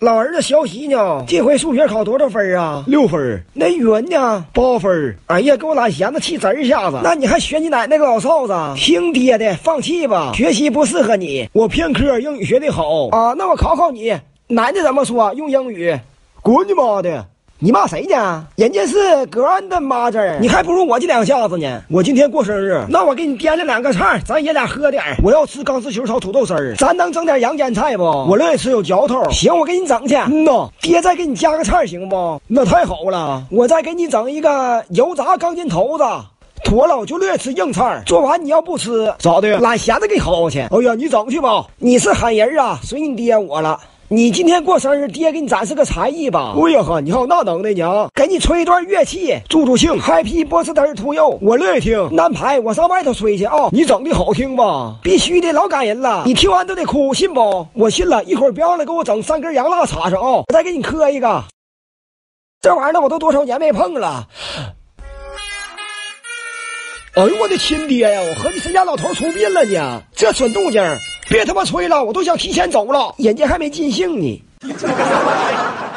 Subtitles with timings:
[0.00, 1.22] 老儿子学习呢？
[1.28, 2.82] 这回数学考多少分啊？
[2.86, 3.44] 六分。
[3.52, 4.46] 那语文呢？
[4.54, 5.14] 八分。
[5.26, 6.98] 哎呀，给我俩闲的气直一下子。
[7.04, 8.80] 那你还学你奶奶个老臊子？
[8.80, 11.50] 听爹的，放弃吧，学习不适合你。
[11.52, 13.34] 我偏科英语学得好啊。
[13.36, 15.34] 那我考考你，男的怎么说？
[15.34, 15.94] 用英语？
[16.40, 17.26] 滚你妈的！
[17.62, 18.42] 你骂谁呢？
[18.56, 21.82] 人家是 grandmother，你还不如我这两下子呢。
[21.90, 25.02] 我今天过生日，那我给你掂了两个菜，咱爷俩喝点。
[25.22, 28.02] 我要吃钢丝球炒土豆丝儿，咱能整点阳间菜不？
[28.02, 29.28] 我乐意吃有嚼头。
[29.30, 30.14] 行，我给你整去。
[30.14, 32.40] 嗯呐，爹再给你加个菜行不？
[32.46, 33.44] 那太好了。
[33.50, 36.04] 我再给你整一个油炸钢筋头子。
[36.64, 38.02] 妥了，我就乐意吃硬菜。
[38.06, 39.58] 做完你要不吃咋的？
[39.58, 40.60] 懒闲子给薅去。
[40.60, 41.66] 哎呀，你整去吧。
[41.76, 43.78] 你是喊人啊，随你爹我了。
[44.12, 46.52] 你今天过生日，爹给你展示个才艺吧。
[46.56, 48.08] 哎呀呵，你还有那能耐呢？
[48.12, 50.00] 给你吹一段乐器，助助兴。
[50.00, 52.18] Happy birthday to you，我乐意听。
[52.18, 53.68] 安排我上外头吹去啊。
[53.70, 54.96] 你整的好听吧？
[55.00, 56.24] 必须的，老感人了。
[56.26, 57.68] 你听完都得哭，信不？
[57.72, 58.24] 我信了。
[58.24, 60.30] 一会儿别忘了给我整三根洋蜡插上啊。
[60.38, 61.44] 我再给你磕一个。
[62.60, 64.26] 这玩意儿我都多少年没碰了。
[67.14, 68.20] 哎呦我的亲爹呀！
[68.22, 70.02] 我合计谁家老头出殡了呢？
[70.16, 70.82] 这损动静！
[71.30, 74.42] 别他妈吹了，我都想提前走了，人家还没尽兴呢。